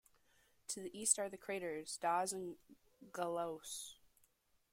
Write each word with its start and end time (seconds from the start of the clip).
To 0.69 0.79
the 0.79 0.99
east 0.99 1.19
are 1.19 1.29
the 1.29 1.37
craters 1.37 1.97
Das 2.01 2.31
and 2.31 2.55
Galois. 3.11 3.97